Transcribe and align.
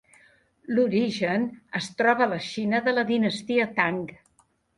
L'origen 0.77 1.45
es 1.81 1.89
troba 1.99 2.25
a 2.27 2.29
la 2.33 2.41
Xina 2.47 2.81
de 2.89 2.95
la 2.97 3.05
dinastia 3.13 3.69
Tang. 3.79 4.03